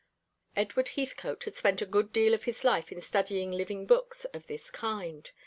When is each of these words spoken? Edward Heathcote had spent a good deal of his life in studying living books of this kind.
Edward 0.55 0.89
Heathcote 0.97 1.43
had 1.43 1.53
spent 1.53 1.79
a 1.79 1.85
good 1.85 2.11
deal 2.11 2.33
of 2.33 2.45
his 2.45 2.63
life 2.63 2.91
in 2.91 3.01
studying 3.01 3.51
living 3.51 3.85
books 3.85 4.25
of 4.25 4.47
this 4.47 4.71
kind. 4.71 5.29